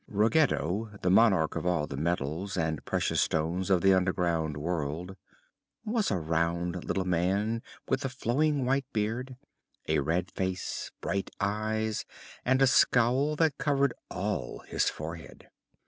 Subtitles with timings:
[0.09, 5.15] Ruggedo, the Monarch of all the Metals and Precious Stones of the Underground World,
[5.85, 9.35] was a round little man with a flowing white beard,
[9.87, 12.03] a red face, bright eyes
[12.43, 15.49] and a scowl that covered all his forehead.